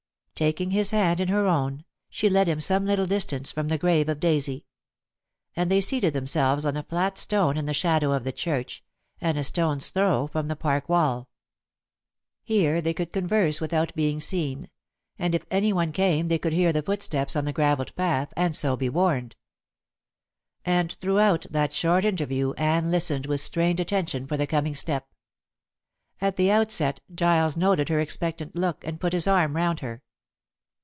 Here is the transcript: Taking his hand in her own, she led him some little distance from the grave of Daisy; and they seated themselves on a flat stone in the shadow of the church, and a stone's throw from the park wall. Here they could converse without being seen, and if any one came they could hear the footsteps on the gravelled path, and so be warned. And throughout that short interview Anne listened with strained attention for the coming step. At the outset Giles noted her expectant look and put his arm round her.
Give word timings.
Taking 0.43 0.71
his 0.71 0.89
hand 0.89 1.19
in 1.19 1.27
her 1.27 1.45
own, 1.45 1.85
she 2.09 2.27
led 2.27 2.47
him 2.47 2.59
some 2.59 2.83
little 2.83 3.05
distance 3.05 3.51
from 3.51 3.67
the 3.67 3.77
grave 3.77 4.09
of 4.09 4.19
Daisy; 4.19 4.65
and 5.55 5.69
they 5.69 5.79
seated 5.81 6.13
themselves 6.13 6.65
on 6.65 6.75
a 6.75 6.81
flat 6.81 7.19
stone 7.19 7.57
in 7.57 7.67
the 7.67 7.75
shadow 7.75 8.11
of 8.11 8.23
the 8.23 8.31
church, 8.31 8.83
and 9.19 9.37
a 9.37 9.43
stone's 9.43 9.91
throw 9.91 10.25
from 10.25 10.47
the 10.47 10.55
park 10.55 10.89
wall. 10.89 11.29
Here 12.41 12.81
they 12.81 12.91
could 12.91 13.13
converse 13.13 13.61
without 13.61 13.93
being 13.93 14.19
seen, 14.19 14.71
and 15.19 15.35
if 15.35 15.45
any 15.51 15.71
one 15.71 15.91
came 15.91 16.27
they 16.27 16.39
could 16.39 16.53
hear 16.53 16.73
the 16.73 16.81
footsteps 16.81 17.35
on 17.35 17.45
the 17.45 17.53
gravelled 17.53 17.93
path, 17.95 18.33
and 18.35 18.55
so 18.55 18.75
be 18.75 18.89
warned. 18.89 19.35
And 20.65 20.91
throughout 20.93 21.45
that 21.51 21.71
short 21.71 22.03
interview 22.03 22.53
Anne 22.53 22.89
listened 22.89 23.27
with 23.27 23.41
strained 23.41 23.79
attention 23.79 24.25
for 24.25 24.37
the 24.37 24.47
coming 24.47 24.73
step. 24.73 25.07
At 26.19 26.35
the 26.35 26.49
outset 26.49 26.99
Giles 27.13 27.55
noted 27.55 27.89
her 27.89 27.99
expectant 27.99 28.55
look 28.55 28.83
and 28.83 28.99
put 28.99 29.13
his 29.13 29.27
arm 29.27 29.55
round 29.55 29.81
her. 29.81 30.01